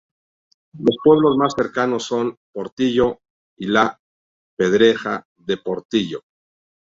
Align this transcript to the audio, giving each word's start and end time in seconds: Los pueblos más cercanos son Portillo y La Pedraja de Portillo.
Los 0.79 0.97
pueblos 1.03 1.37
más 1.37 1.53
cercanos 1.55 2.05
son 2.05 2.35
Portillo 2.51 3.19
y 3.55 3.67
La 3.67 3.99
Pedraja 4.57 5.23
de 5.37 5.57
Portillo. 5.57 6.23